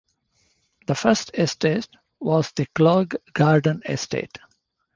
[0.87, 1.87] The first estate
[2.19, 4.39] was the Clague Garden Estate.